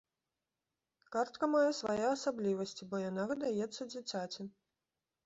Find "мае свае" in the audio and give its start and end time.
1.55-2.05